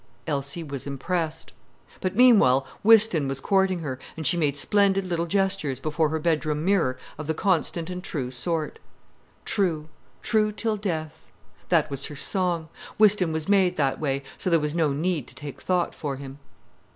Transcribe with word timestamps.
Elsie 0.25 0.63
was 0.63 0.87
impressed. 0.87 1.53
But 1.99 2.15
meanwhile 2.15 2.65
Whiston 2.81 3.27
was 3.27 3.39
courting 3.39 3.81
her, 3.81 3.99
and 4.17 4.25
she 4.25 4.35
made 4.35 4.57
splendid 4.57 5.05
little 5.05 5.27
gestures, 5.27 5.79
before 5.79 6.09
her 6.09 6.17
bedroom 6.17 6.65
mirror, 6.65 6.97
of 7.19 7.27
the 7.27 7.35
constant 7.35 7.87
and 7.87 8.03
true 8.03 8.31
sort. 8.31 8.79
"True, 9.45 9.89
true 10.23 10.51
till 10.53 10.75
death——" 10.75 11.27
That 11.69 11.91
was 11.91 12.07
her 12.07 12.15
song. 12.15 12.67
Whiston 12.97 13.31
was 13.31 13.47
made 13.47 13.77
that 13.77 13.99
way, 13.99 14.23
so 14.39 14.49
there 14.49 14.59
was 14.59 14.73
no 14.73 14.91
need 14.91 15.27
to 15.27 15.35
take 15.35 15.61
thought 15.61 15.93
for 15.93 16.15
him. 16.15 16.39